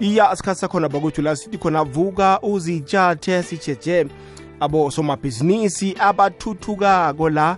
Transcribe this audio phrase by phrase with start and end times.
[0.00, 4.06] iya isikhathi sakhona bakwethu la sithi khona vuka uzitshathe sijeje
[4.60, 7.56] abo somabhizinisi abathuthukako la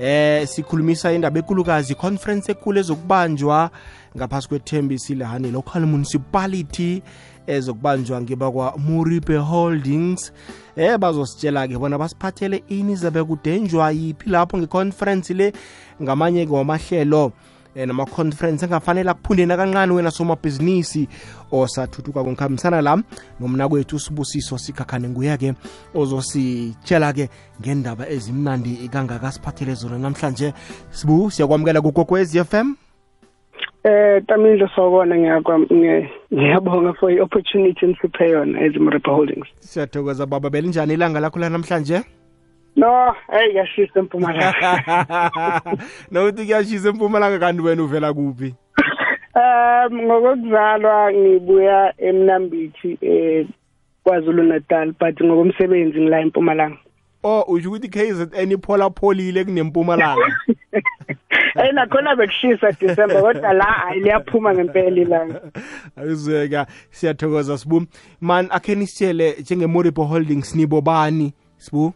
[0.00, 3.70] eh sikhulumisa indaba ekulukazi conference ekhulu ezokubanjwa
[4.16, 7.02] ngaphasi kwethembisi lehane local municipality
[7.46, 10.32] ezokubanjwa ngibakwa muripe holdings
[10.76, 15.52] eh bazositshela-ke bona basiphathele ini zabe kudenjwa yiphi lapho ngeconference le
[16.02, 17.32] ngamanye-ke wamahlelo
[17.74, 21.08] eh, nama-conference engafanele akuphundeni kancane wena somabhizinisi
[21.52, 23.02] osathuthuka konkhambisana la
[23.40, 25.54] nomna kwethu usibusiso sikhakhane nguye-ke
[25.94, 27.28] ozositshela-ke
[27.60, 30.52] ngendaba ezimnandi kangaka siphathele zona namhlanje
[30.90, 32.76] sibu siyakwamukela kugokwez f m.
[33.84, 35.16] Eh Tamindlo sawubona
[36.32, 39.46] ngiyabonga for i opportunity nisiphe yona as Mrepa Holdings.
[39.60, 42.00] siyathokoza baba belinjani ilanga lakho la namhlanje
[42.76, 45.62] No, hey yashisa empumalanga.
[46.10, 48.54] nokuthi kuyashisa empumalanga kanti wena uvela kuphi
[49.34, 53.46] Um ngokuzalwa ngibuya eMnambithi eh
[54.04, 56.78] kwaZulu Natal but ngokomsebenzi ngila eMpumalanga.
[57.22, 60.26] oh usho ukuthi KZN ipholapholile kunempumalanga
[61.56, 65.40] Eh nakhona bekushisa December kodwa la hayi liyaphuma ngempela ilanga.
[65.96, 67.86] ayizweka siyathokoza sibu
[68.20, 71.92] man akhe nisitshele njengemoripo holdings nibo bani sibu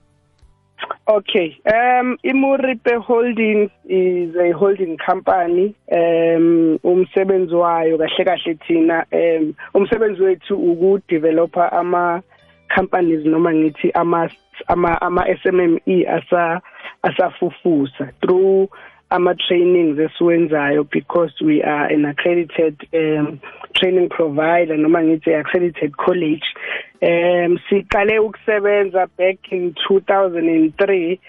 [1.08, 1.58] Okay.
[1.66, 5.74] Um Imuripe Holdings is a holding company.
[5.92, 12.22] Um umsebenzi wayo kahle kahle thina um umsebenzi wethu ukudeveloper ama
[12.76, 14.28] companies noma ngithi ama
[15.00, 16.60] ama SMME asa
[17.02, 18.68] asafufusa through
[19.10, 23.40] ama trainings esiwenzayo because we are an accredited um
[23.72, 26.44] training provider noma ngithi accredited college
[27.02, 31.20] um siqale ukusebenza back in 2003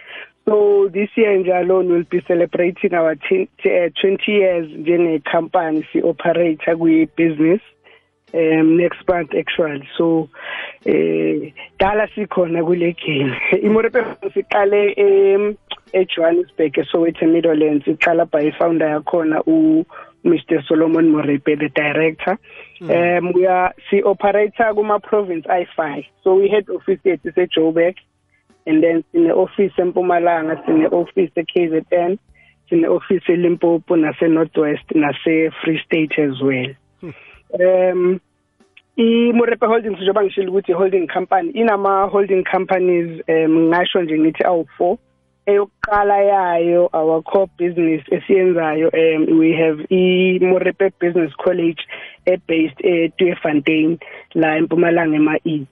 [0.46, 6.02] so this year njalo will be celebrating our 10, uh, 20 years njenge company si
[6.02, 7.62] operate kwi business
[8.34, 9.88] um next month actually.
[9.98, 10.30] So
[10.86, 13.36] eh dala sikhona kule game.
[13.68, 14.02] Imorepe
[14.34, 15.58] siqale em
[15.94, 19.86] eJohannesburg eSoweto Meadowlands iqala by founder yakhona u
[20.26, 22.38] Mr Solomon Morepe the director.
[22.82, 27.96] Um we are si operator kuma province i5 so we had office yethu seJoburg
[28.66, 32.18] and then sine office eMpumalanga sine office eKZN
[32.70, 36.72] sine office eLimpopo nase Northwest nase Free State as well.
[37.54, 38.20] Um
[38.98, 44.98] iMorepe Holdings njengoba ngishilo ukuthi holding company inama holding companies um ngisho nje ngithi awu4
[45.50, 51.82] eyokuqala yayo our core business esiyenzayo um we have iMorepe Business College
[52.26, 54.00] ebased eTweefontein
[54.36, 55.68] la eMpumalanga ema-E.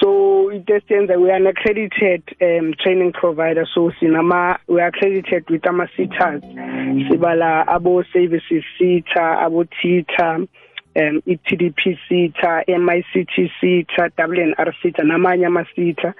[0.00, 3.66] So into esiyenza we are an accredited um training provider.
[3.74, 6.42] So sinama we are accredited with ama SETAs
[7.08, 10.46] sibala abo services SETA abo TITA
[10.96, 16.14] um iTDP SETA MICT SETA WNR SETA namanye ama SETA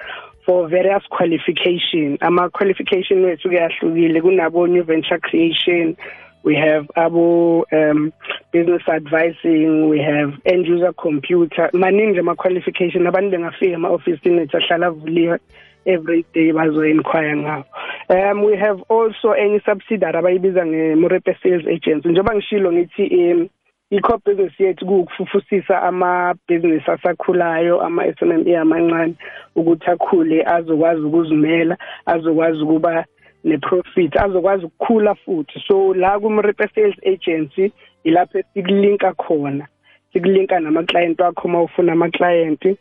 [0.47, 2.19] for various qualification.
[2.21, 5.97] Ama qualification wethu kuyahlukile kunabo new venture creation
[6.45, 8.13] we have abo um
[8.53, 11.71] business advising we have end user computer.
[11.73, 15.39] Maningi ama qualification abantu bengafika ema office ethu ahlala avuliwe
[15.87, 17.65] every day bazo inquire ngawo.
[18.09, 23.49] Um we have also any subsidiary abayibiza ngeMorepe sales agents njengoba ngishilo ngithi um
[23.93, 29.15] i-core business yethu kukufufusisa ama-business asakhulayo ama-SMME amancane
[29.57, 31.77] ukuthi akhule azokwazi ukuzimela
[32.07, 33.05] azokwazi ukuba
[33.45, 35.63] ne-profit azokwazi ukukhula futhi.
[35.69, 37.73] So la kumrepe sales agency
[38.05, 39.67] ilapho esikulinka khona.
[40.13, 42.79] Sikulinka nama-client wakho uma ufuna ama-client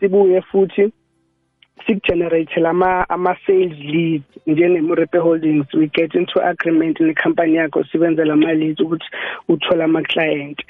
[0.00, 0.92] sibuye futhi
[1.90, 5.66] sikugenerate lama ama-sales leads njenge-Morepe Holdings.
[5.74, 9.06] We get into agreement nekhampani yakho sikwenzela ama-leads ukuthi
[9.48, 10.62] uthole ama-client.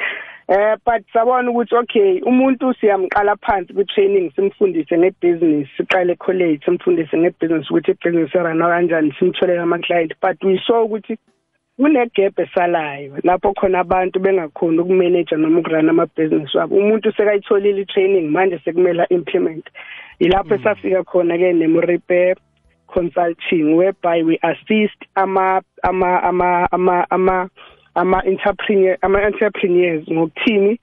[0.48, 7.70] Eh but sabona ukuthi okay umuntu siyamqala phansi ku-training simfundise ngebusiness siqale college simfundise ngebusiness
[7.70, 10.12] ukuthi ibusiness erana kanjani simtholele ama-client.
[10.22, 11.18] But we saw ukuthi
[11.78, 16.76] kunegap esalayo lapho khona abantu bengakhoni ukumanage noma ukurana amabhizinisi wabo.
[16.76, 19.64] Umuntu sekayitholile i-training manje sekumele implement
[20.20, 22.34] ilapho esafika khona ke neMorepe
[22.86, 27.48] consulting whereby we assist ama ama ama ama ama
[27.94, 30.78] ama entrepreneur ama entrepreneurs ngokuthini?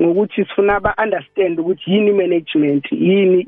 [0.00, 3.40] Ngokuthi sifuna ba understand ukuthi yini management yini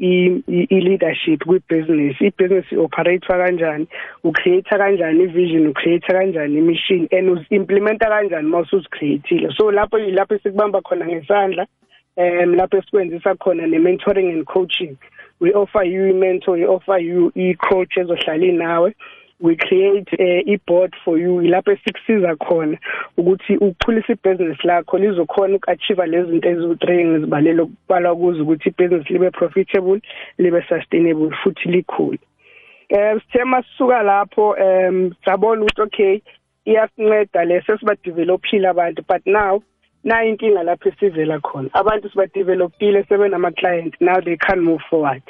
[0.48, 3.86] i leadership kwi business i business operate kanjani?
[4.24, 8.76] U create kanjani i vision u create kanjani i mission and us implementa kanjani mase
[8.76, 11.66] us createile so lapho lapho sikubamba khona ngesandla
[12.16, 14.96] um lapho esikwenzisa khona ne mentoring and coaching.
[15.40, 18.94] We offer you mentor we offer you i coach ezohlala nawe.
[19.40, 22.78] We create uh, i-board for you ilapho esikusiza khona
[23.16, 29.30] ukuthi ukhulisa ibhizinisi lakho lizokhona uku-achieve lezi zinto eziwu-three ngizibalele ukubalwa kuzo ukuthi ibhizinisi libe
[29.30, 30.00] profitable
[30.38, 32.18] libe sustainable futhi likhule.
[32.90, 36.20] Um sithe masisuka lapho um sabona ukuthi okay
[36.64, 39.62] iyasinceda le sesibadevelophile abantu but now
[40.04, 41.70] nayo inkinga lapho esivela khona.
[41.72, 45.22] Abantu sibadevelopile sebenama-client now they can't move forward.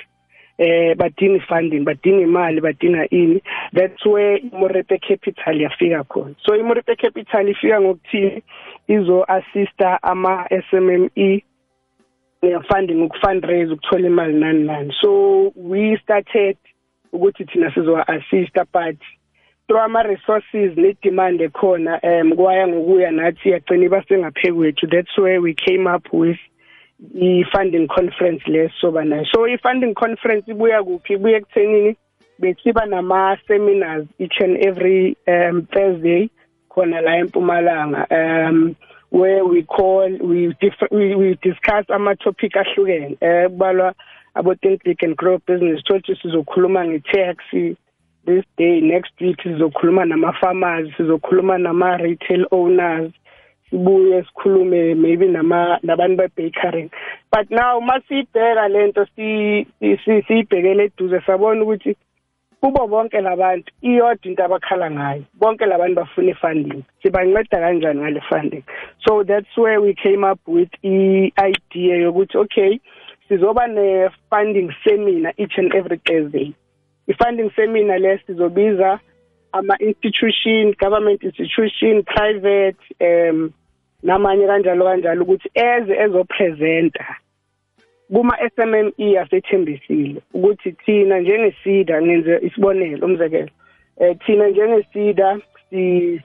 [0.59, 3.43] Eh badinga funding badinga imali badinga ini.
[3.73, 6.35] That's where iMorepe Capital yafika khona.
[6.45, 8.43] So iMorepe Capital ifika ngokuthini?
[8.89, 11.45] Izo assista ama SMME
[12.69, 14.95] funding ukufundraise ukuthola imali nani nani.
[15.01, 16.57] So we started
[17.13, 18.97] ukuthi thina sizo assista but
[19.69, 25.41] through ama resources ne demand ekhona um kwaya ngokuya nathi yagcina iba sengaphezulu that's where
[25.41, 26.39] we came up with
[27.15, 29.25] i-funding conference lesoba nayo.
[29.33, 31.15] So i-funding conference ibuya kuphi?
[31.15, 31.97] Ibuya ekuthenini
[32.41, 36.31] besiba nama-seminars each and every um, thursday
[36.71, 38.77] khona la empumalanga um
[39.11, 40.55] where we call we
[40.91, 43.95] we, we discuss ama-topic ahlukene um kubalwa
[44.35, 45.83] abo-think big and grow business.
[45.89, 47.37] Thothi sizokhuluma nge-tax
[48.29, 53.13] this day next week sizokhuluma nama-farmers sizokhuluma nama-retail owners
[53.71, 56.91] sibuye sikhulume maybe nama nabantu be-bakering
[57.33, 59.07] but now masiyibheka lento
[60.27, 61.97] siyibhekele eduze sabona ukuthi
[62.61, 65.25] kubo bonke labantu iyodwa into abakhala ngayo.
[65.35, 66.83] Bonke labantu bafuna i-funding.
[67.03, 68.65] Sibanceda kanjani ngale funding?
[69.07, 72.81] So that's where we came up with i-idea yokuthi okay
[73.29, 76.55] sizoba ne-funding seminar each and every thursday.
[77.09, 79.01] I-funding seminar le sizobiza
[79.53, 83.51] ama-institution government institution private um
[84.03, 87.07] namanye kanjalo kanjalo ukuthi eze ezopresenta
[88.13, 93.51] kuma SMME asethembisile ukuthi thina njengesida ngenze isibonelo umzekelo
[94.01, 95.39] eh thina njengesida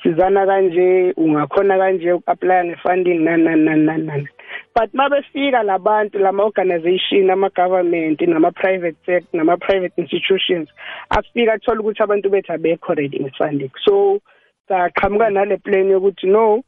[0.04, 4.28] sizana kanje ungakhona kanje uku-apply nge-funding nani nani nani nani
[4.76, 10.70] but mabefika labantu lama organization ama government nama private sector nama private institutions
[11.10, 14.20] afika athola ukuthi abantu bethu abekho ready nge-funding so
[14.68, 16.64] saqhamuka nale plan yokuthi no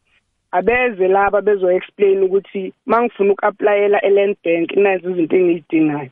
[0.51, 6.11] abeze laba bezo explain ukuthi mangifuna uku-applyela e-land bank nazi izinto engiyidingayo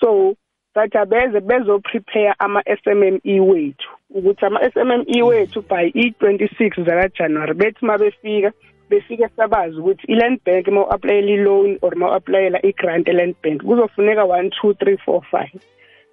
[0.00, 0.34] so
[0.74, 8.52] sathi abeze bezo prepare ama-SMME wethu ukuthi ama-SMME wethu by i-26 zakaJanuary bethi mabefika
[8.92, 14.22] befike sabazi ukuthi i-land bank uma u-applyela i-loan or uma u-applyela i-grant e-land bank kuzofuneka
[14.22, 15.48] 1 2 3 4 5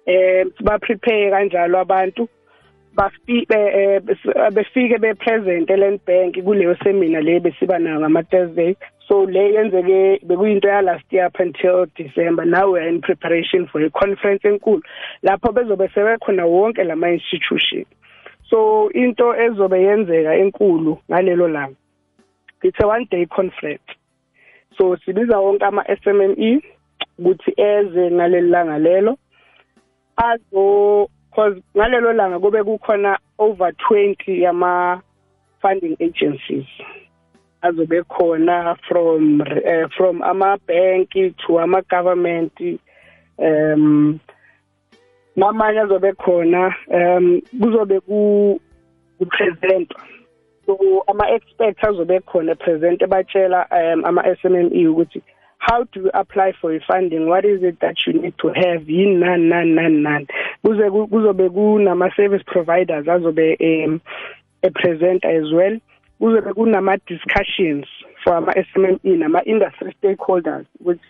[0.06, 2.28] eh siba-prepare kanjalo abantu
[2.94, 4.00] bafike
[4.52, 8.74] befike bepresent eland bank kuleyo seminar le besiba nayo ngama Thursday
[9.08, 12.44] so le yenzeke bekuyinto ya last year up until December.
[12.44, 14.82] Now we are in preparation for a conference enkulu
[15.22, 17.84] lapho bezobe sebekhona wonke lama institution
[18.50, 21.79] so into ezobe yenzeka enkulu ngalelo langa
[22.62, 23.88] it's a one day conference
[24.78, 26.62] so sibiza wonke ama SMME
[27.18, 29.18] ukuthi eze ngaleli langa lelo.
[30.16, 35.02] Azo because ngalelo langa kube kukhona over 20 yama
[35.62, 36.66] funding agencies
[37.62, 42.52] azobe khona from uh, from ama bank to ama government
[43.38, 44.20] um
[45.36, 48.60] namanye azobe khona um kuzobe ku
[49.28, 50.00] presentwa
[50.78, 55.22] so ama experts azobe khona present ebatshela um ama SMME ukuthi
[55.58, 57.28] how do you apply for your funding?
[57.28, 58.82] What is it that you need to have?
[58.88, 60.26] Yini nani nani nani nani?
[60.64, 64.00] Kuze kuzobe kunama service providers azobe um
[64.74, 65.78] present as well.
[66.20, 67.84] Kuzobe kunama discussions
[68.24, 71.00] for ama SMME nama industry stakeholders which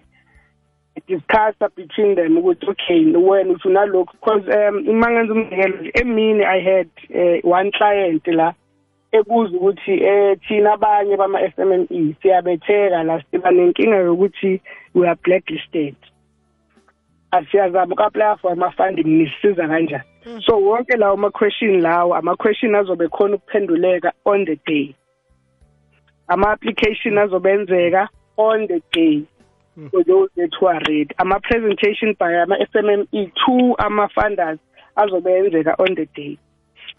[1.07, 6.89] discuss between them ukuthi okay wena uthi unalokho because um imangenza umzekelo emini i had
[7.15, 8.55] uh, one client la
[9.13, 14.61] ekuza ukuthi eh thina abanye bama SMME siyabetheka la siba nenkinga yokuthi
[14.95, 15.97] we are blacklisted.
[17.33, 20.03] Asiyazama uku-apply for ama-funding nisiza kanjani?
[20.47, 24.95] So wonke lawo ama-question lawo ama-question azobe khona ukuphenduleka on the day.
[26.29, 29.23] Ama-application azobenzeka on the day.
[29.91, 31.09] For those that who are ready.
[31.19, 34.59] Ama-presentation by ama-SMME to ama-funders
[34.97, 36.39] azobe yenzeka on the day.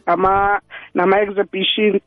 [0.05, 0.61] Ama
[0.93, 1.99] nama-exhibition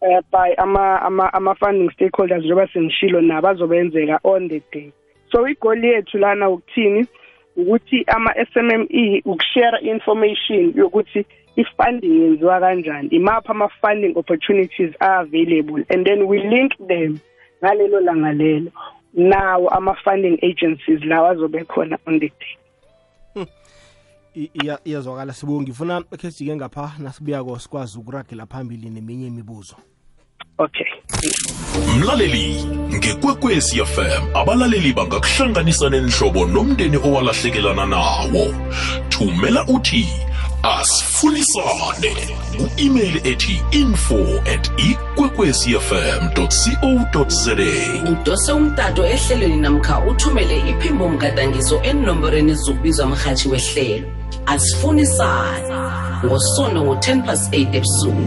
[0.00, 4.92] uh, by ama ama ama funding stakeholders njengoba sengishilo nabo azobenzeka on the day.
[5.32, 7.06] So igoli yethu lana ukuthini
[7.56, 11.26] ukuthi ama SMME ukushare information yokuthi
[11.56, 17.18] ifunding yenziwa kanjani imapha ama funding opportunities are available and then we link them
[17.64, 18.70] ngalelo langa lelo.
[19.14, 22.56] Nawo ama funding agencies lawa azobe khona on the day.
[23.34, 23.46] I- iya-
[24.84, 29.76] iyazwakala sibongi ngifuna khe sijike ngapha nasibuyako sikwazi ukuragela phambili neminye imibuzo.
[30.58, 30.86] Okay.
[31.98, 32.64] Mlaleli
[32.94, 38.54] ngekwekwezi fm abalaleli bangakuhlanganisa nenhlobo nomndeni owalahlekelana nawo.
[39.08, 40.08] Thumela uthi
[40.62, 42.12] asifunisane.
[42.56, 44.18] Ku-email ethi info
[44.54, 46.48] at ikwekwezfm co
[47.28, 47.56] za
[48.10, 55.74] udose umtato ehlelweni namkha uthumele iphimbo mgadangiso enomborweni zokubizwa mrhatshi wehlelo asifunisane
[56.24, 58.22] ngosondo ngo-10 plus 8 ebusuku.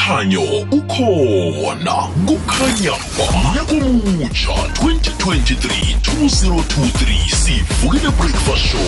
[0.00, 1.94] Umkhanyo ukhona.
[2.26, 3.24] Kukhanya ba
[3.68, 8.80] komutsha 2023-2023 sivukile breakfast show.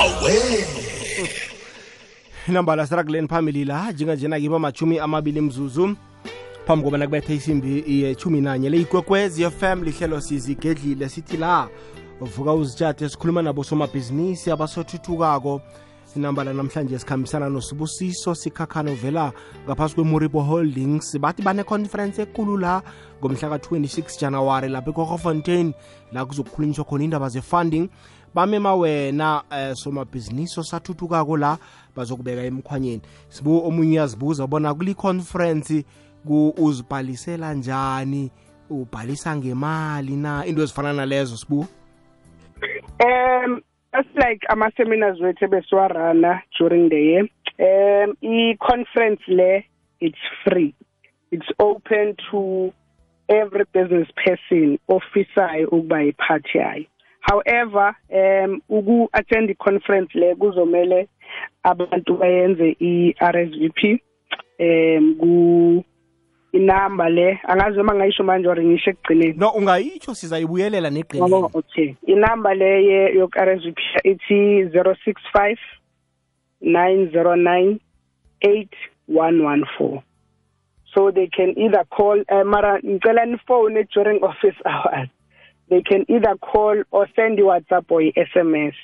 [0.00, 0.34] Awe.
[2.48, 5.96] Inamba lasirakuleni phambili la njenganjena kiba machumi amabili mzuzu.
[6.66, 11.68] Phambi kobana kubethe isimbi yechumi nanye le ikwekwezi fm lihlelo sizigedlile sithi la
[12.20, 15.60] vuka uzitshate sikhuluma nabo somabhizinisi abasothuthukako.
[16.16, 19.32] Inamba la namhlanje sikhambisana nosibusiso sikhakhana uvela
[19.66, 21.18] ngaphasi kwemuribo holdings.
[21.18, 22.82] Bathi bane-conference ekulu la
[23.20, 25.72] ngomhla ka-26 januwari lapha ekohofontein
[26.12, 27.88] la kuzokukhulunyiswa khona indaba ze-funding.
[28.34, 31.58] Bamema wena eh, somabhizinisi osathuthukako la
[31.96, 33.02] bazokubeka emkhwanyeni.
[33.28, 35.84] Sibu omunye uyazibuza bona kuli-conference
[36.26, 38.30] ku uzibhalisela njani?
[38.70, 40.46] Ubhalisa ngemali na?
[40.46, 41.66] Into ezifana nalezo sibu
[43.04, 47.26] um that's like ama-seminars wethu ebesiwarana during the year.
[47.58, 49.64] Um i-conference le
[50.00, 50.74] it's free.
[51.30, 52.72] It's open to
[53.28, 56.86] every business person ofisayo ukuba yiphathi yayo.
[57.20, 61.08] However um uku-attend i-conference le kuzomele
[61.64, 64.00] abantu bayenze i-rsvp
[64.60, 65.84] um ku
[66.56, 71.94] inamba le angazi noma ngayisho manje or ngisho ekugcineni no ungayitsho sizayibuyelela Oh, negqinini okay.
[72.06, 75.56] Inamba le ye yokuRSVP ithi 065
[76.62, 77.78] 909
[78.42, 80.02] 8114.
[80.94, 85.08] So they can either call uh, mara ngicela nifone during office hours.
[85.68, 88.74] They can either call or send you WhatsApp or SMS.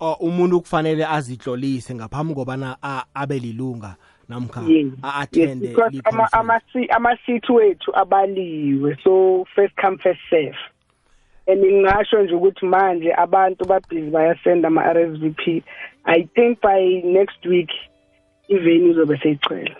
[0.00, 3.96] o umuntu kufanele azitlolise ngaphambi kobana a- abe lilunga
[4.32, 4.84] namkha Yes.
[4.86, 6.60] Yes, a-attende because ama ama
[6.90, 10.56] ama seat wethu abaliwe so first come first serve.
[11.46, 15.62] And ngingasho nje ukuthi manje abantu babhizi bayasenda ama RSVP.
[16.04, 17.70] I think by next week
[18.48, 19.76] ivenue izobe seyicela.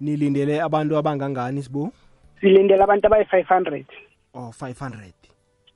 [0.00, 1.92] nilindele abantu abangangani sibu
[2.40, 3.84] Silindele abantu abayi 500.
[4.34, 5.12] o 500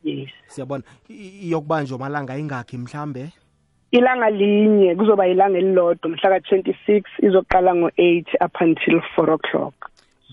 [0.04, 0.30] Yes.
[0.46, 3.32] siyabona I- i- iyokubanjwa malanga ingakhi mhlambe
[3.92, 9.75] Ilanga linye kuzoba ilanga elilodwa mhla ka 26 izoqala ngo 8 up until 4 o'clock.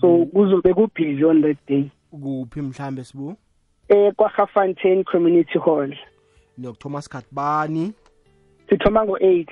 [0.00, 1.84] So kuzobe kubhizi on that day.
[2.10, 3.36] kuphi mhlambe sibu
[3.88, 5.96] Eh kwa Gafontein Community Hall.
[6.58, 7.92] niyokuthoma sikhathi bani
[8.68, 9.46] Sithoma ngo 8.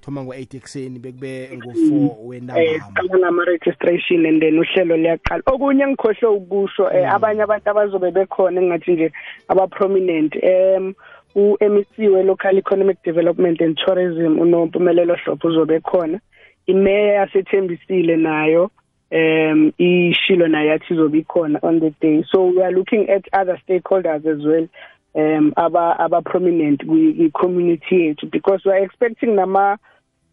[0.00, 5.82] thoma ngo-8 ekuseni bekube ngo-4 eh wentambama qala ngama registration and then uhlelo liyaqala okunye
[5.84, 9.12] engikhohle ukusho eh abanye abantu abazobe bekhona engathi nje
[9.48, 10.94] aba prominent em u
[11.34, 16.20] MEC we local economic development and tourism unompumelelo hlopho uzobe khona.
[16.66, 18.70] Imeya yasethembisile nayo
[19.10, 22.24] um ishilo nayo yathi izobe ikhona on the day.
[22.30, 24.68] So we are looking at other stakeholders as well
[25.14, 29.78] um aba aba prominent kwi community yethu because we are expecting nama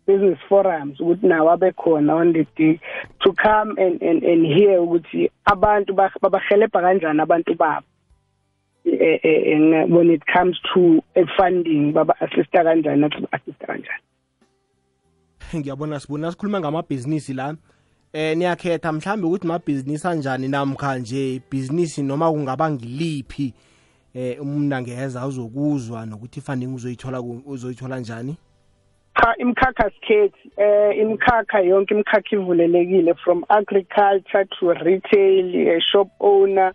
[0.08, 2.79] business forums ukuthi nawo abekhona on the day
[3.22, 7.86] to come and and and hear ukuthi abantu ba- babahelebha kanjani abantu babo.
[8.93, 14.03] Eh, eh, eh, when it comes to eh, funding baba assista kanjani nathi assista kanjani?
[15.55, 17.55] Ngiyabona sibona sikhuluma ngamabhizinisi la.
[18.13, 23.53] Eh niyakhetha mhlambe ukuthi mabhizinisi anjani namkha nje ibhizinisi noma kungaba ngiliphi
[24.15, 28.38] eh umuntu angeza uzokuzwa nokuthi funding uzoyithola ku- uzoyithola njani?
[29.22, 36.74] Cha imkhakha sikhethi eh imkhakha yonke imkhakha ivulelekile from agriculture to retail eh, shop owner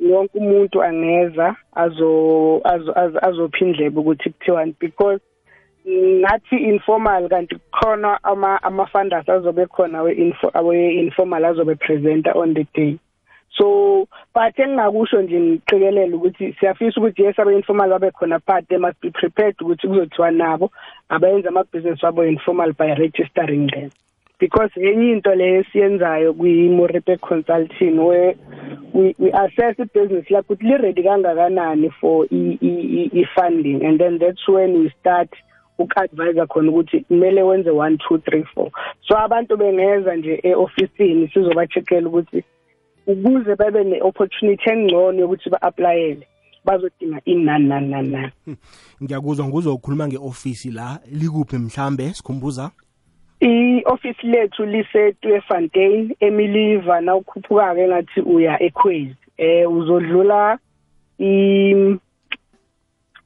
[0.00, 5.20] wonke umuntu angeza azo azo azo- azophindlebe ukuthi kuthiwani because
[5.88, 12.36] ngathi informal kanti khona ama ama funders azobe khona we info awe informal azobe presenter
[12.36, 12.98] on the day.
[13.56, 18.78] So but engingakusho nje ngiqikelele ukuthi siyafisa ukuthi yes abe informal babe khona but they
[18.78, 20.70] must be prepared ukuthi kuzothiwa nabo
[21.08, 23.90] abayenza amabhizinisi wabo informal by registering them.
[24.40, 28.36] Because enye into leyo esiyenzayo kwi-moripe consulting where
[28.94, 34.90] we, we assess i-business lakho ukuthi li-ready kangakanani for i-funding and then that's when we
[35.00, 35.30] start
[35.78, 38.70] uku-advise khona ukuthi kumele wenze one two three four.
[39.08, 42.44] So abantu bengeza nje e-ofisini sizoba-checkela ukuthi
[43.06, 46.26] ukuze babe ne-opportunity engcono yokuthi ba-aplayele
[46.64, 48.32] bazodinga inani nani nani nani.
[49.02, 51.00] Ngiyakuzwa nguzwa ukhuluma nge-ofisi la.
[51.12, 52.70] Likuphi mhlambe sikhumbuza?
[53.40, 60.58] I-office lethu lisetwefontein emiliva na ukhuphuka-ke ngathi uya ekhwezi eh uzodlula
[61.18, 61.98] i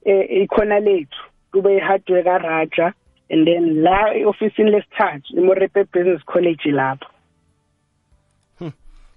[0.05, 1.19] eh, ikhona lethu
[1.53, 2.93] kube i-hardware karaja
[3.31, 7.07] and then la e-ofisini lesithathu imorepe business college lapho.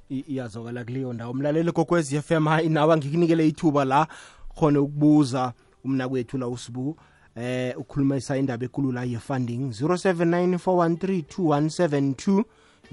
[0.10, 1.34] I- iyazokala kuleyo ndawo.
[1.34, 4.08] Mlaleli kokwezi FM hayi nawe ngikunikele ithuba la
[4.60, 5.54] khona ukubuza
[5.86, 6.98] umna kwethu la usibu.
[7.38, 12.44] Eh ukhulumisa indaba ekulu la ye-funding 0794132172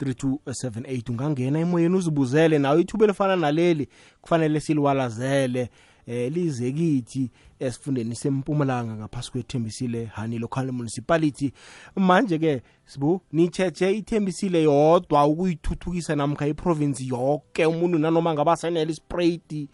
[0.00, 3.88] 3278 ungangena emoyeni uzibuzele nawe ithuba elifana naleli
[4.20, 5.70] kufanele siliwalazele
[6.06, 11.52] eh lize kithi esifundeni sempumalanga ngaphasi kwethembisile hani local municipality.
[11.96, 19.68] Manje ke sibu nicheche ithembisile yodwa ukuyithuthukisa namkha iprovince yonke umuntu nanoma ngabasenele isprayed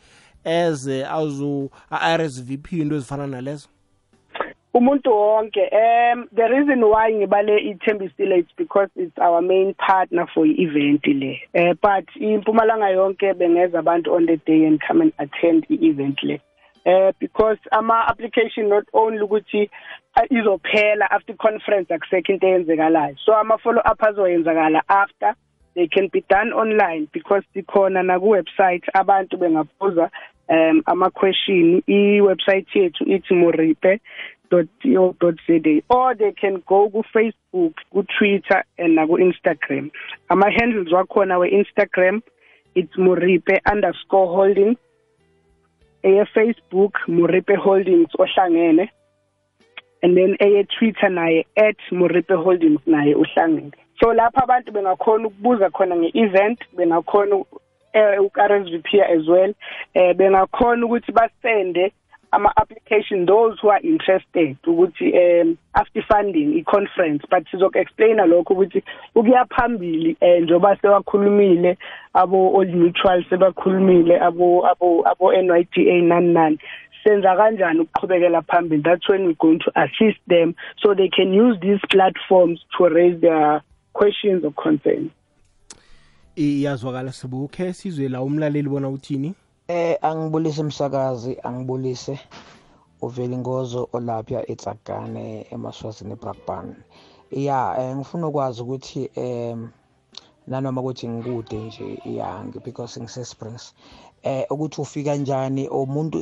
[0.45, 3.69] eze azu a-rsvp into ezifana nalezo.
[4.75, 10.47] Umuntu wonke um the reason why ngibale ithembisile it's because it's our main partner for
[10.47, 11.41] i-event le.
[11.55, 16.41] Uh, but impumalanga yonke bengeza abantu on the day and come and attend i-event le.
[16.87, 19.71] Uh, because ama-application not only ukuthi
[20.17, 23.17] uh, izophela after conference akusekho into eyenzekalayo.
[23.27, 25.35] So ama-follow up azoyenzakala after
[25.75, 30.11] they can be done online because sikhona naku-website abantu bengabuza
[30.49, 31.83] um ama-question.
[31.87, 34.01] I-website yethu ithi moripe
[34.53, 39.91] .co.za or they can go ku-facebook ku-twitter and naku-instagram.
[40.31, 42.23] Ama-handles wakhona we-instagram
[42.75, 44.79] it's moripe underscore holdings
[46.05, 48.89] eye-facebook moripe holdings ohlangene.
[50.03, 53.73] And then eye-twitter naye at moripe holdings naye uhlangene.
[54.01, 57.45] So lapha abantu bengakhona ukubuza khona nge-event bengakhona
[57.95, 59.55] u-RSVP as well
[59.95, 61.93] eh bengakhona ukuthi basende
[62.33, 68.83] ama-application those who are interested ukuthi um after funding i-conference but sizoku-explaina lokho ukuthi
[69.15, 71.79] ukuya phambili um njengoba sewakhulumile
[72.15, 76.59] abo-old mutual sebakhulumile abo abo abo-n y d a nani nani
[77.05, 78.83] senza kanjani ukuqhubekela phambili?
[78.83, 83.21] That's when we're going to assist them so they can use these platforms to raise
[83.21, 85.11] their questions or concerns.
[86.37, 89.35] Iyazwakala sibukhe sizwe la umlaleli bona uthini?
[89.73, 92.15] Eh angibulise umsakazi angibulise
[93.07, 96.67] uvela ingozo olapha eTsagane emaswazini eBrakpan.
[97.47, 99.59] Yeah eh, ngifuna ukwazi ukuthi em
[100.49, 103.65] nanoma ukuthi ngikude nje yeah because ngise Springs
[104.23, 106.19] eh ukuthi ufika kanjani umuntu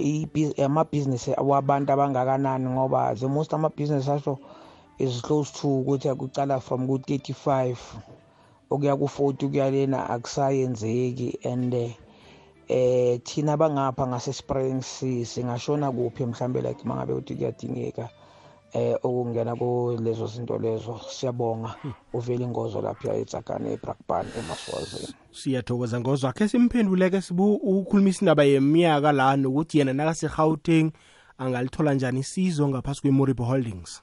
[0.66, 4.38] amabhizinisi wabantu abangakanani ngoba the most amabhizinisi asho
[4.98, 7.76] is close to ukuthi akucala from ku 35
[8.70, 11.92] okuya ku 40 kuya lena akusayenzeki and eh
[12.70, 15.02] eh thina bangapha ngase Springs
[15.32, 18.08] singashona kuphi mhlambe like mangabe uthi kuyadingeka
[18.72, 21.00] eh ukungena kulezo zinto lezo?
[21.10, 21.74] Siyabonga.
[22.12, 25.14] Uvela ingozo lapha eTsakane eBrakpan eMaswazini.
[25.32, 30.92] Siyathokoza ngozo akhe simphenduleke sibu ukhulumisa indaba yeminyaka la nokuthi yena nakasegauteng
[31.38, 34.02] angalithola njani isizo ngaphasi kwemoribo holdings.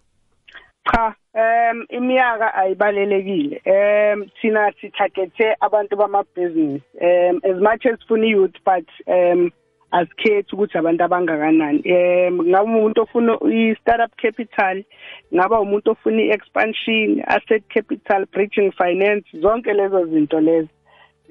[0.92, 3.62] Cha um iminyaka ayibalelekile.
[3.66, 6.84] Um thina sithagethe abantu bamabhizinisi.
[7.02, 9.52] Um as much as funa youth but um
[9.92, 11.82] asikhethi ukuthi abantu abangakanani.
[11.86, 14.84] Um ngaba umuntu ofuna i-startup capital
[15.34, 20.70] ngaba umuntu ofuna i-expansion asset capital bridging finance zonke lezo zinto lezo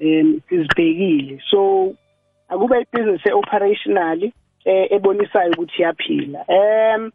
[0.01, 1.39] um sizibhekile.
[1.49, 1.93] So
[2.49, 4.31] akube ibhizinisi e-operational
[4.65, 6.45] eh, ebonisayo ukuthi iyaphila.
[6.47, 7.11] Um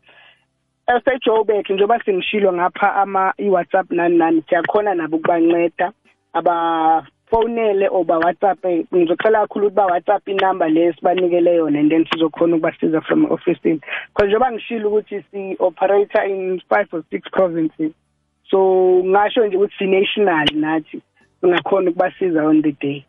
[0.96, 5.92] eseJoburg njengoba sengishilo ngapha ama iWhatsApp nani nani siyakhona nabo ukubanceda.
[6.33, 12.57] Abafonele oba WhatsApp ngizocela kakhulu ukuthi ba WhatsApp inamba le sibanikele yona and then sizokhona
[12.57, 17.92] ukubasiza from officeini because njengoba ngishilo ukuthi si operator in 5 or 6 provinces
[18.50, 18.59] so
[19.05, 21.02] ngasho nje ukuthi si national nathi
[21.40, 23.05] singakhona ukubasiza on the day.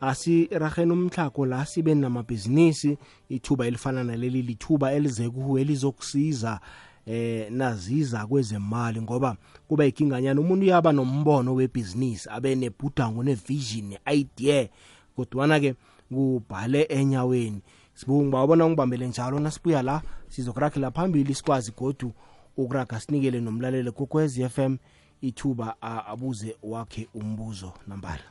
[0.00, 6.60] asiraheni umtlhago la sibe namabhizinisi ithuba elifana naleli lithuba elize kuwe elizokusiza
[7.06, 9.36] eh naziza kwezemali ngoba
[9.68, 14.68] kuba ikinganyana umuntu uyaba nombono webhizinisi abe nebhudango nevision ne-idea.
[15.16, 15.74] Kodwana-ke
[16.08, 17.60] kubhale enyaweni.
[17.94, 22.12] Sibunga babona ngibambele njalo nasibuya la sizokuragela phambili sikwazi godu
[22.56, 24.76] ukuraga sinikele nomlaleli kokwez FM
[25.20, 28.22] ithuba a- abuze wakhe umbuzo nambala.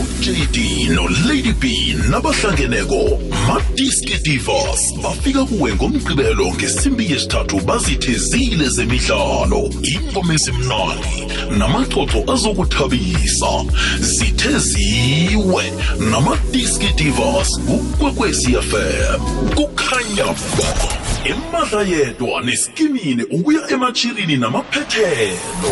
[0.00, 11.16] uJD noLady B nabahlangeneko Madiski Divas bafika kuwe ngomgqibelo ngesimbi yesithathu bazithezile zemidlalo ingoma ezimnandi
[11.58, 13.52] namaxoxo azokuthabisa.
[14.00, 15.64] Zitheziwe
[16.10, 19.20] namadiski Divas kukwekwezi FM
[19.54, 20.24] kukhanya
[20.56, 25.70] ba emadla yedwa neskimini ukuya emachirini namaphethelo.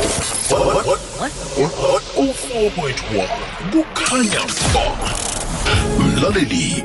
[0.50, 3.28] 04.1
[3.72, 4.40] kukhanya
[4.74, 4.96] ba
[5.98, 6.84] mlaleli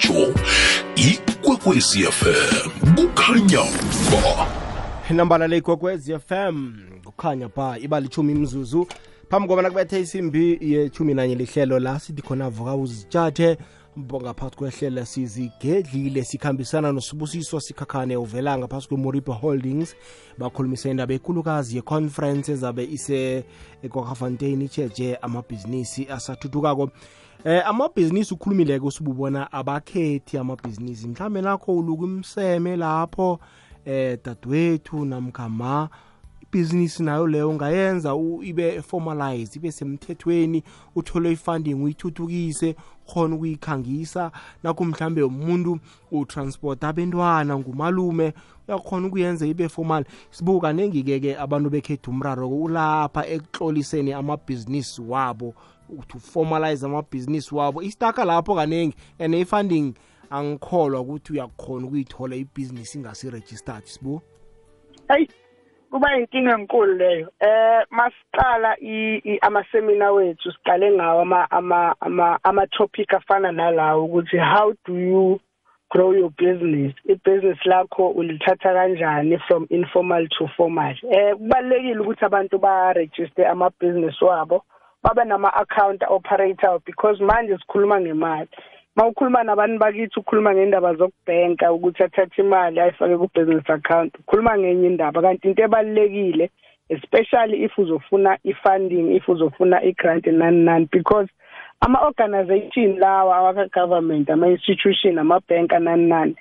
[0.00, 0.34] zomrhatsho
[0.96, 3.64] ikwekwecfm kukhanya
[4.12, 4.48] ba
[5.10, 6.72] nambala le ikwekwezi fm
[7.04, 8.86] kukhanya ba iba lichumi mzuzu.
[9.30, 13.58] Phambi kobana kubethe isimbi yechumi nanye lihlelo la sithi khona vuka uzitshathe
[13.96, 19.94] mbonga phakathi kwehlelo sizigedlile sikhambisana nosibusiso sikhakhane uvela ngaphasi kwemoripe holdings.
[20.38, 23.44] Bakhulumisa indaba ekulukazi yeconference ezabe ise
[23.90, 26.90] kwakafontein icheje amabhizinisi asathuthukako
[27.44, 31.08] eh amabhizinisi ukhulumileke usibubona abakhethi amabhizinisi.
[31.08, 33.38] Mhlambe nakho uluka imseme lapho
[33.84, 35.88] eh dadwethu namkhama
[36.42, 40.62] ibhizinisi nayo leyo ungayenza u- ibe formalized ibe semthethweni
[40.96, 42.76] uthole ifunding uyithuthukise
[43.06, 44.32] khona ukuyikhangisa.
[44.62, 45.78] Nakho mhlambe umuntu
[46.12, 48.32] utransport abentwana ngumalume
[48.68, 50.04] uyakhona ukuyenza ibe formal.
[50.30, 55.54] Sibuka kaningi-ke ke abantu bekhetha umraro ulapha ekuhloliseni amabhizinisi wabo
[56.08, 57.82] to formalize amabhizinisi wabo.
[57.82, 59.94] Istaka lapho kaningi and i-funding
[60.30, 64.20] angikholwa ukuthi uyakhona ukuyithola ibhizinisi ingasi-registered sibu
[65.08, 65.28] hayi
[65.90, 67.28] kuba inkinga enkulu leyo.
[67.40, 74.04] Eh masiqala i- i- amasemina wethu siqale ngawo ama ama ama ama topic afana nalawo
[74.04, 75.40] ukuthi how do you
[75.90, 76.94] grow your business?
[77.04, 80.94] Ibusiness lakho ulithatha kanjani from informal to formal?
[81.10, 84.62] Eh kubalekile ukuthi abantu ba register ama business wabo.
[85.02, 88.48] Babe nama account operator because manje sikhuluma ngemali.
[88.96, 94.14] Mawukhuluma nabantu bakithi ukhuluma ngendaba zokubhenka ukuthi athathe imali ayifake ku-business account.
[94.18, 96.50] Ukhuluma ngenye indaba kanti into ebalulekile
[96.90, 101.28] especially if uzofuna i-funding if uzofuna i-grant nani nani because
[101.80, 106.36] ama-organization lawa awaka-government ama-institution amabhenka nani nani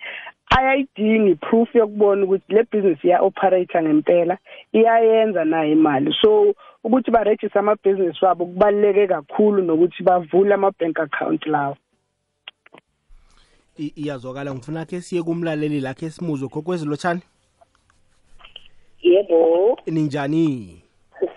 [0.49, 4.38] ayayidingi proof yokubona ukuthi le business iya-operator ngempela
[4.73, 6.15] iyayenza nayo imali.
[6.21, 11.77] So ukuthi baregister amabhizinisi wabo kubaluleke kakhulu nokuthi bavule ama-bank account lawo.
[13.79, 14.53] I- iyazwakala.
[14.53, 17.21] Ngifuna ke siye kumlaleli lakhe simuzwe kokwezilotshani
[19.01, 19.77] yebo.
[19.85, 20.81] Ninjani?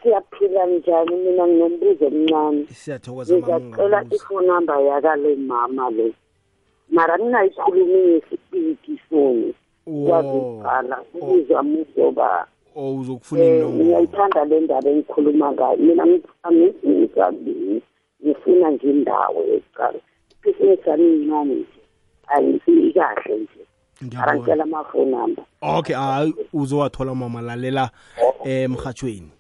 [0.03, 1.17] Siyaphila njani?
[1.17, 2.67] Mina nginombuzo omncane.
[2.67, 6.13] Siyathokoza ngizacela mama ifone number yakale mama le.
[6.93, 9.55] Mara ngingayikhulumi ngesipiki ifoni
[10.07, 15.77] kwazi Oh, ukubhala ukuzwa umuzoba oh uzokufuna um inombolo ngiyayithanda le ndaba engikhuluma ngayo.
[15.77, 17.83] Mina ngisamesingikabili
[18.27, 19.99] ngifuna nje indawo yokuqala.
[20.47, 21.67] Ibhizinisi yami incane nje.
[22.27, 23.67] Ayifiki kahle nje.
[24.05, 24.23] Ngiyabona.
[24.33, 25.45] Arangicela amafoni number.
[25.63, 27.91] Okay hayi uzowathola mama lalela
[28.45, 29.31] emhathweni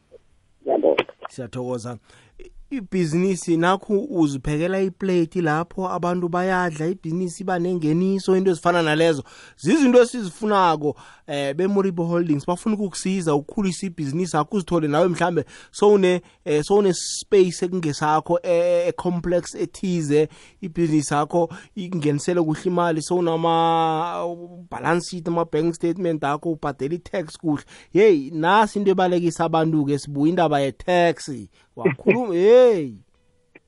[0.66, 1.98] yabona siyathokoza.
[2.38, 9.24] I- ibhizinisi nakho uziphekela iplate lapho abantu bayadla ibhizinisi iba nengeniso into ezifana nalezo.
[9.56, 16.62] Zizinto esizifunako eh bemoribo holdings bafuna ukukusiza ukukhulisa ibhizinisi yakho uzithole nawe mhlambe sowune eh,
[16.64, 20.28] sowune space ekungesakho eh, e-complex ethize
[20.60, 24.26] ibhizinisi yakho ingenisele kuhle imali sowunama
[24.70, 27.64] balance sheet ama-bank statement akho ubhadela i-tax kuhle.
[27.94, 31.30] Yeyi nasi into ebalekisa abantu-ke sibuya indaba ye-tax.
[31.76, 32.94] Wakhuluma yeyi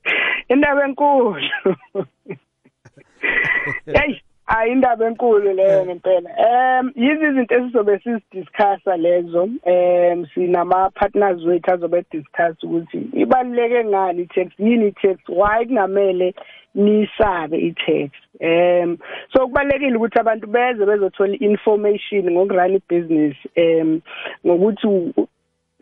[0.53, 1.37] indaba enkulu.
[3.87, 6.31] Hey hayi indaba enkulu leyo ngempela.
[6.81, 9.43] Um yizi izinto esizobe sizidiscussa lezo?
[9.43, 15.19] Um sinama partners wethu azobe discuss ukuthi ibaluleke ngani i-tax yini i-tax?
[15.29, 16.35] Why kungamele
[16.75, 18.11] nisabe i-tax?
[18.41, 18.99] Um
[19.33, 24.01] so kubalulekile ukuthi abantu beze bezothola i-information ngokurun ibhizinisi um
[24.47, 25.15] ngokuthi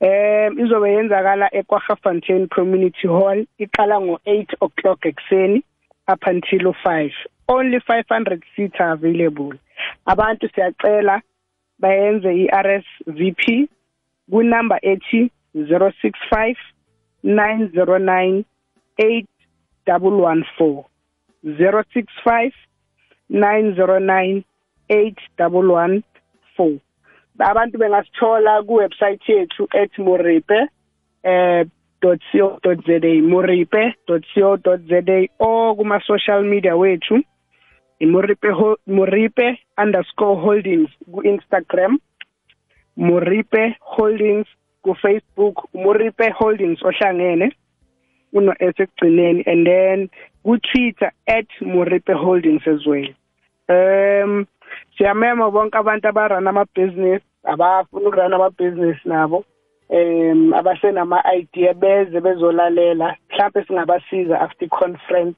[0.00, 5.62] Um izobe yenzakala eKwaGafontein Community Hall iqala ngo8 o'clock ekseni
[6.12, 7.10] up until 5
[7.48, 9.52] only 500 seats are available.
[10.06, 11.22] Abantu siyacela
[11.78, 13.68] bayenze iRSVP
[14.30, 15.30] kunumber ethi
[19.98, 20.82] 065 909 8114
[21.44, 22.52] 065
[23.30, 24.44] 909
[24.88, 26.80] 8114
[27.38, 30.58] abantu bengasithola ku website yethu @moripe
[31.22, 31.64] eh
[32.00, 37.22] .co.za moripe.co.za or kuma social media wethu
[38.00, 38.48] imoripe
[38.86, 41.98] moripe underscore holdings ku Instagram
[42.96, 44.46] moripe holdings
[44.82, 47.52] ku Facebook moripe holdings ohlangene.
[48.32, 50.08] Uno S ekugcineni and then
[50.44, 51.12] ku Twitter
[51.60, 53.08] @moripe holdings as well.
[53.68, 54.46] Um
[54.96, 59.44] siyamema bonke abantu abarana ama-business abafuna ukurana ama-business nabo.
[59.90, 65.36] Um abasenama idea beze bezolalela mhlawumbe singabasiza after conference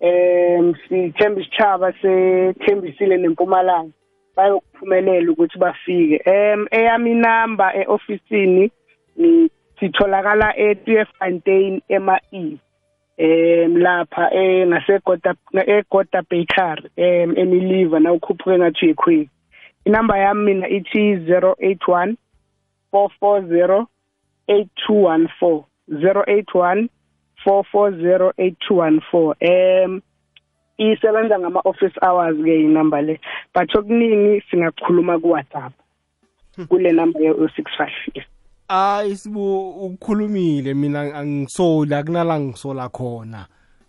[0.00, 3.92] um sithemba isitshaba sethembisile nempumalanga
[4.36, 6.22] bayokuphumelela ukuthi bafike.
[6.26, 8.70] Um eyami inamba e-ofisini
[9.80, 12.58] sitholakala e-Tweefontein ema-E
[13.20, 15.34] em lapha engasegoda
[15.66, 19.28] egoda bakery em eniliva na ukhuphuke ngathi yiqueen
[19.84, 22.16] inamba yami mina ithi 081
[22.92, 23.86] 440
[24.48, 26.88] 8214 081
[27.44, 30.00] 440 8214 em
[30.78, 33.20] isebenza ngama office hours ke inamba le
[33.54, 35.72] but okuningi singakhuluma ku WhatsApp
[36.68, 38.39] kule number ye 065
[38.70, 43.46] hayi sibu ukukhulumile mina angisoli akunala ngisola khona.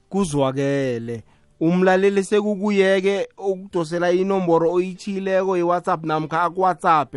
[0.09, 1.23] Kuzwakele.
[1.59, 7.15] Umlaleli sekukuyeke ukudosela inomboro oyithileko ye-whatsapp namkha aku-whatsapp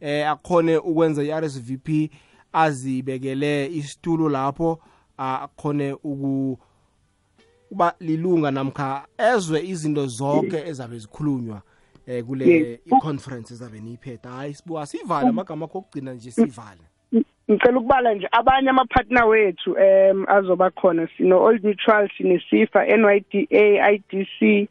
[0.00, 2.10] eh akhone ukwenza i-rsvp
[2.52, 4.80] azibekele isitulo lapho
[5.16, 11.62] akhone ukuba lilunga namkha ezwe izinto zonke ezabe zikhulunywa
[12.06, 16.91] eh kule i-conference ezabe niyiphethe hayi sibuka sivale amagama akho okugcina nje sivale.
[17.52, 24.68] Ngicela ukubala nje abanye ama-partner wethu um azoba khona sino old mutual sinesifa NYDA IDC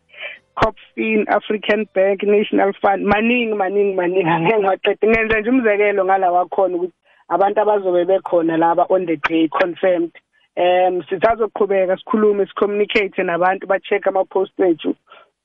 [0.55, 3.05] Copfin African Bank National Fund.
[3.05, 4.29] Maningi maningi maningi.
[4.29, 6.93] Angeke ngaqeda ngenza nje umzekelo ngalawa khona ukuthi
[7.29, 10.11] abantu abazobe bekhona laba on the day confirmed.
[10.57, 14.95] Um sithazoqhubeka sikhulume sicommunicate nabantu ba-check ama-post wethu.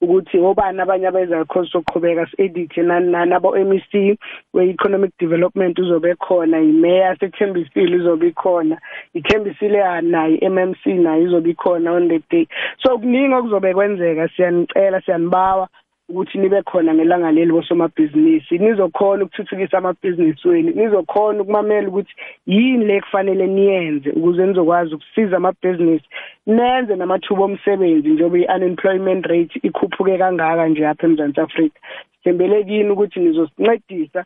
[0.01, 4.19] Ukuthi obani abanye abenza cause soqhubeka si-edit nani nani abo-MEC
[4.55, 8.77] we-economic development uzobe khona imeya sethembisile izobe ikhona
[9.15, 12.47] ithembisile nayo i-MMC nayo izobe ikhona on the day.
[12.83, 15.69] So kuningi okuzobe kwenzeka siyanicela siyanibawa.
[16.09, 18.59] Ukuthi nibe khona ngelanga leli bosomabhizinisi.
[18.59, 20.71] Nizokhona ukuthuthukisa amabhizinisi wenu.
[20.75, 22.15] Nizokhona ukumamela ukuthi
[22.47, 26.07] yini le kufanele niyenze ukuze nizokwazi ukusiza amabhizinisi
[26.47, 31.79] nenze namathuba omsebenzi njengoba i-unemployment rate ikhuphuke kangaka nje apha eMzantsi Afrika.
[32.13, 34.25] Sithembele kini ukuthi nizosincedisa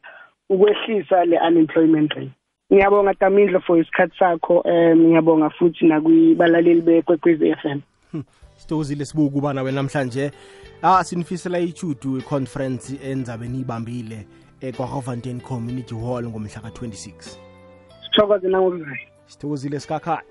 [0.51, 2.31] ukwehlisa le unemployment rate.
[2.73, 7.81] Ngiyabonga Damindlo for isikhathi sakho um ngiyabonga futhi nakwibalaleli bekwekwezi FM
[8.61, 10.31] sithokozile sibuka uba nawe namhlanje
[10.83, 14.27] ah sinifisela ichudu iconference enzabeni ibambile
[14.61, 17.13] ekwahofanten community hall ngomhla ka-26
[18.05, 18.97] sithokoze nangokuzayo
[19.27, 20.23] sithokozile sikhakhana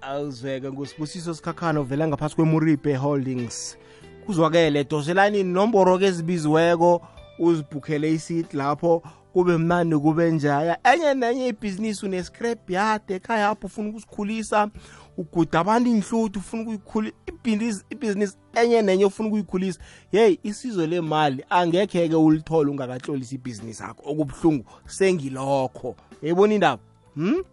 [0.00, 3.78] awuzweke ngusibusiso sikhakhana ovela ngaphasi kwemuripe holdings.
[4.26, 7.02] Kuzwakele doselani inomboro-ke ezibiziweko
[7.38, 10.78] uzibhukhele isit lapho kube mnandi kube njaya.
[10.92, 14.68] Enye nenye ibhizinisi unescrap yard ekhaya apho ufuna ukusikhulisa
[15.16, 19.80] uguda abantu inhluthu ufuna ukuyikhulisa ibhizinisi enye nenye ufuna ukuyikhulisa.
[20.12, 24.10] Yeyi isizo lemali angekhe-ke ulithole ungakahlolisa ibhizinisi yakho.
[24.10, 25.96] Okubuhlungu sengilokho.
[26.22, 26.82] Yayibona indaba?
[27.14, 27.44] Hmm?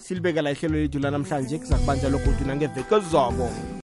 [0.00, 3.50] silibekela ihlelo lethu lanamhlanje kuza kubanjalo godu nangeveke zoko